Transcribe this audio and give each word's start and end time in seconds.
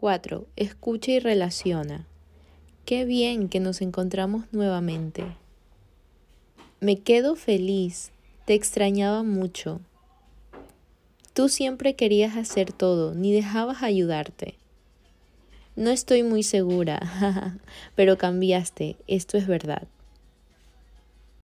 4. 0.00 0.46
Escucha 0.56 1.12
y 1.12 1.18
relaciona. 1.18 2.06
Qué 2.86 3.04
bien 3.04 3.50
que 3.50 3.60
nos 3.60 3.82
encontramos 3.82 4.46
nuevamente. 4.50 5.22
Me 6.80 6.96
quedo 6.96 7.36
feliz, 7.36 8.10
te 8.46 8.54
extrañaba 8.54 9.24
mucho. 9.24 9.82
Tú 11.34 11.50
siempre 11.50 11.96
querías 11.96 12.38
hacer 12.38 12.72
todo, 12.72 13.14
ni 13.14 13.30
dejabas 13.30 13.82
ayudarte. 13.82 14.54
No 15.76 15.90
estoy 15.90 16.22
muy 16.22 16.44
segura, 16.44 17.58
pero 17.94 18.16
cambiaste, 18.16 18.96
esto 19.06 19.36
es 19.36 19.46
verdad. 19.46 19.86